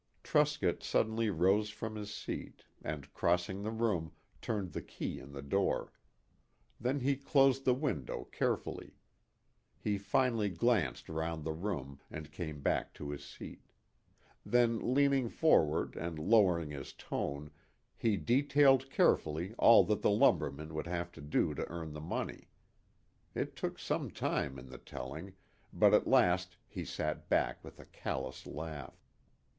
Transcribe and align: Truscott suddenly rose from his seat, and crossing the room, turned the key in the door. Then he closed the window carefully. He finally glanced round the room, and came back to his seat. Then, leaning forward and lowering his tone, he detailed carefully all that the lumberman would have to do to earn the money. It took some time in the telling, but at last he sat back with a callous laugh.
Truscott 0.23 0.81
suddenly 0.81 1.29
rose 1.29 1.69
from 1.69 1.95
his 1.95 2.11
seat, 2.11 2.63
and 2.81 3.13
crossing 3.13 3.61
the 3.61 3.69
room, 3.69 4.11
turned 4.41 4.73
the 4.73 4.81
key 4.81 5.19
in 5.19 5.31
the 5.31 5.43
door. 5.43 5.91
Then 6.79 7.01
he 7.01 7.15
closed 7.15 7.65
the 7.65 7.75
window 7.75 8.23
carefully. 8.31 8.95
He 9.77 9.99
finally 9.99 10.49
glanced 10.49 11.07
round 11.07 11.43
the 11.43 11.53
room, 11.53 11.99
and 12.09 12.31
came 12.31 12.61
back 12.61 12.95
to 12.95 13.11
his 13.11 13.23
seat. 13.23 13.67
Then, 14.43 14.95
leaning 14.95 15.29
forward 15.29 15.95
and 15.95 16.17
lowering 16.17 16.71
his 16.71 16.93
tone, 16.93 17.51
he 17.95 18.17
detailed 18.17 18.89
carefully 18.89 19.53
all 19.59 19.83
that 19.83 20.01
the 20.01 20.09
lumberman 20.09 20.73
would 20.73 20.87
have 20.87 21.11
to 21.11 21.21
do 21.21 21.53
to 21.53 21.67
earn 21.69 21.93
the 21.93 22.01
money. 22.01 22.49
It 23.35 23.55
took 23.55 23.77
some 23.77 24.09
time 24.09 24.57
in 24.57 24.71
the 24.71 24.79
telling, 24.79 25.33
but 25.71 25.93
at 25.93 26.07
last 26.07 26.57
he 26.67 26.85
sat 26.85 27.29
back 27.29 27.63
with 27.63 27.79
a 27.79 27.85
callous 27.85 28.47
laugh. 28.47 28.99